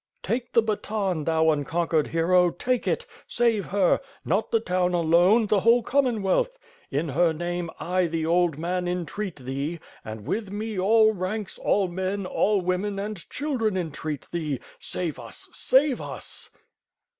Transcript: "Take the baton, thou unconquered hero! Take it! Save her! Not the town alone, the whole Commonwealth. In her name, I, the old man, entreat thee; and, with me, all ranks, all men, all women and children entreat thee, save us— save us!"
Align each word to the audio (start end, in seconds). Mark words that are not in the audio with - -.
"Take 0.23 0.53
the 0.53 0.63
baton, 0.63 1.25
thou 1.25 1.51
unconquered 1.51 2.07
hero! 2.07 2.49
Take 2.49 2.87
it! 2.87 3.05
Save 3.27 3.67
her! 3.67 4.01
Not 4.25 4.49
the 4.49 4.59
town 4.59 4.95
alone, 4.95 5.45
the 5.45 5.59
whole 5.59 5.83
Commonwealth. 5.83 6.57
In 6.89 7.09
her 7.09 7.33
name, 7.33 7.69
I, 7.79 8.07
the 8.07 8.25
old 8.25 8.57
man, 8.57 8.87
entreat 8.87 9.35
thee; 9.35 9.79
and, 10.03 10.25
with 10.25 10.49
me, 10.49 10.79
all 10.79 11.13
ranks, 11.13 11.59
all 11.59 11.87
men, 11.87 12.25
all 12.25 12.61
women 12.61 12.97
and 12.97 13.29
children 13.29 13.77
entreat 13.77 14.25
thee, 14.31 14.59
save 14.79 15.19
us— 15.19 15.47
save 15.53 16.01
us!" 16.01 16.49